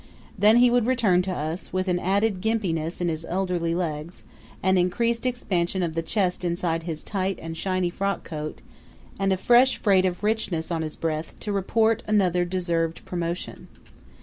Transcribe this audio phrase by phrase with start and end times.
[0.35, 4.23] Then he would return to us, with an added gimpiness in his elderly legs,
[4.63, 8.61] an increased expansion of the chest inside his tight and shiny frock coat,
[9.19, 13.67] and a fresh freight of richness on his breath, to report another deserved promotion.